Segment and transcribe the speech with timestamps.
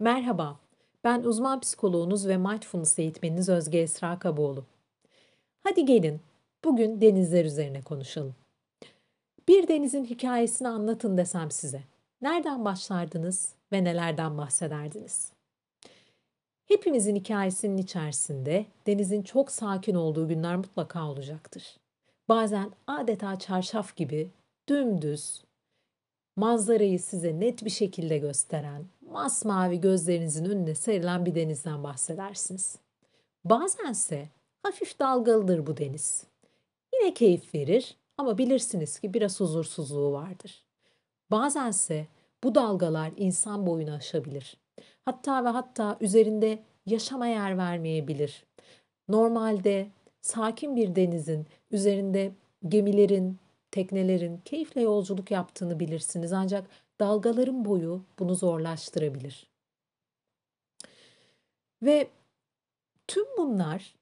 [0.00, 0.58] Merhaba,
[1.04, 4.64] ben uzman psikoloğunuz ve mindfulness eğitmeniniz Özge Esra Kaboğlu.
[5.60, 6.20] Hadi gelin,
[6.64, 8.34] bugün denizler üzerine konuşalım.
[9.48, 11.82] Bir denizin hikayesini anlatın desem size.
[12.22, 15.32] Nereden başlardınız ve nelerden bahsederdiniz?
[16.66, 21.76] Hepimizin hikayesinin içerisinde denizin çok sakin olduğu günler mutlaka olacaktır.
[22.28, 24.30] Bazen adeta çarşaf gibi
[24.68, 25.44] dümdüz,
[26.36, 32.78] manzarayı size net bir şekilde gösteren, masmavi gözlerinizin önüne serilen bir denizden bahsedersiniz.
[33.44, 34.28] Bazense
[34.62, 36.24] hafif dalgalıdır bu deniz.
[36.94, 40.64] Yine keyif verir ama bilirsiniz ki biraz huzursuzluğu vardır.
[41.30, 42.06] Bazense
[42.44, 44.56] bu dalgalar insan boyunu aşabilir.
[45.04, 48.44] Hatta ve hatta üzerinde yaşama yer vermeyebilir.
[49.08, 49.88] Normalde
[50.20, 52.32] sakin bir denizin üzerinde
[52.68, 53.38] gemilerin,
[53.70, 56.32] teknelerin keyifle yolculuk yaptığını bilirsiniz.
[56.32, 59.50] Ancak dalgaların boyu bunu zorlaştırabilir.
[61.82, 62.10] Ve
[63.08, 63.94] tüm bunlar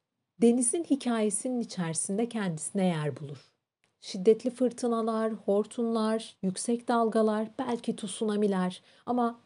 [0.42, 3.52] denizin hikayesinin içerisinde kendisine yer bulur.
[4.00, 9.40] Şiddetli fırtınalar, hortumlar, yüksek dalgalar, belki tsunamiler ama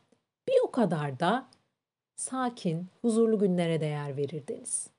[0.49, 1.49] bir o kadar da
[2.17, 4.91] sakin, huzurlu günlere değer verir deniz.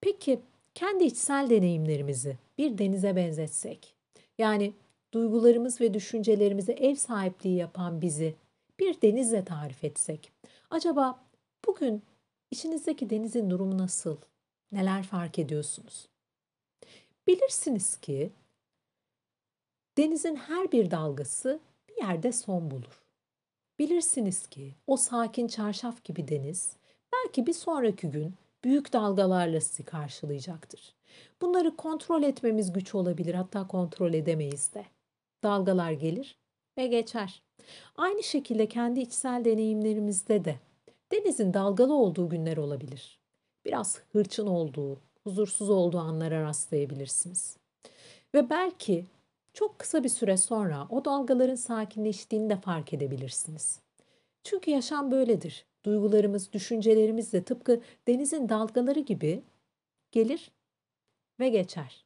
[0.00, 0.40] Peki
[0.74, 3.94] kendi içsel deneyimlerimizi bir denize benzetsek,
[4.38, 4.72] yani
[5.12, 8.34] duygularımız ve düşüncelerimize ev sahipliği yapan bizi
[8.80, 10.32] bir denizle tarif etsek,
[10.70, 11.24] acaba
[11.66, 12.02] bugün
[12.50, 14.16] içinizdeki denizin durumu nasıl?
[14.72, 16.08] Neler fark ediyorsunuz?
[17.26, 18.32] Bilirsiniz ki
[19.98, 23.02] denizin her bir dalgası bir yerde son bulur.
[23.78, 26.76] Bilirsiniz ki o sakin çarşaf gibi deniz
[27.12, 30.94] belki bir sonraki gün büyük dalgalarla sizi karşılayacaktır.
[31.40, 34.86] Bunları kontrol etmemiz güç olabilir, hatta kontrol edemeyiz de.
[35.42, 36.38] Dalgalar gelir
[36.78, 37.42] ve geçer.
[37.96, 40.56] Aynı şekilde kendi içsel deneyimlerimizde de
[41.12, 43.20] denizin dalgalı olduğu günler olabilir.
[43.64, 47.56] Biraz hırçın olduğu, huzursuz olduğu anlara rastlayabilirsiniz.
[48.34, 49.06] Ve belki
[49.52, 53.80] çok kısa bir süre sonra o dalgaların sakinleştiğini de fark edebilirsiniz.
[54.44, 55.66] Çünkü yaşam böyledir.
[55.84, 59.42] Duygularımız, düşüncelerimiz de tıpkı denizin dalgaları gibi
[60.12, 60.50] gelir
[61.40, 62.04] ve geçer.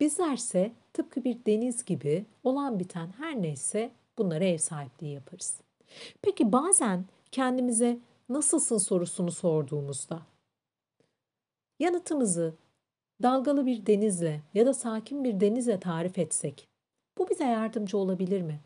[0.00, 5.60] Bizlerse tıpkı bir deniz gibi olan biten her neyse bunlara ev sahipliği yaparız.
[6.22, 7.98] Peki bazen kendimize
[8.28, 10.22] nasılsın sorusunu sorduğumuzda
[11.78, 12.54] yanıtımızı
[13.22, 16.68] dalgalı bir denizle ya da sakin bir denizle tarif etsek
[17.18, 18.60] bu bize yardımcı olabilir mi?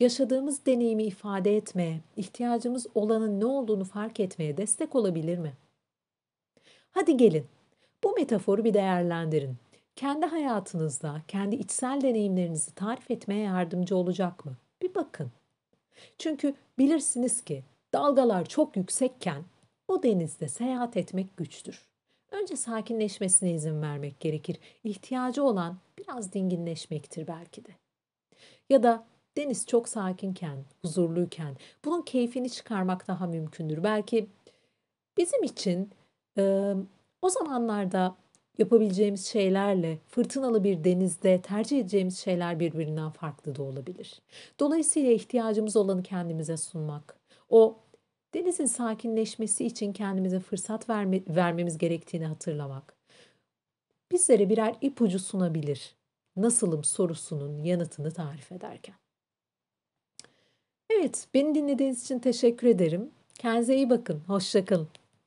[0.00, 5.52] Yaşadığımız deneyimi ifade etmeye, ihtiyacımız olanın ne olduğunu fark etmeye destek olabilir mi?
[6.90, 7.46] Hadi gelin
[8.04, 9.56] bu metaforu bir değerlendirin.
[10.00, 14.56] Kendi hayatınızda, kendi içsel deneyimlerinizi tarif etmeye yardımcı olacak mı?
[14.82, 15.32] Bir bakın.
[16.18, 19.44] Çünkü bilirsiniz ki dalgalar çok yüksekken
[19.88, 21.88] o denizde seyahat etmek güçtür.
[22.30, 24.58] Önce sakinleşmesine izin vermek gerekir.
[24.84, 27.70] İhtiyacı olan biraz dinginleşmektir belki de.
[28.70, 29.04] Ya da
[29.36, 33.82] deniz çok sakinken, huzurluyken bunun keyfini çıkarmak daha mümkündür.
[33.82, 34.26] Belki
[35.16, 35.90] bizim için
[36.38, 36.74] e,
[37.22, 38.16] o zamanlarda
[38.60, 44.20] yapabileceğimiz şeylerle fırtınalı bir denizde tercih edeceğimiz şeyler birbirinden farklı da olabilir.
[44.60, 47.16] Dolayısıyla ihtiyacımız olanı kendimize sunmak,
[47.50, 47.76] o
[48.34, 53.00] denizin sakinleşmesi için kendimize fırsat verme, vermemiz gerektiğini hatırlamak
[54.12, 55.94] bizlere birer ipucu sunabilir.
[56.36, 58.94] Nasılım sorusunun yanıtını tarif ederken.
[60.90, 63.10] Evet, beni dinlediğiniz için teşekkür ederim.
[63.34, 64.22] Kendinize iyi bakın.
[64.26, 64.88] Hoşçakalın.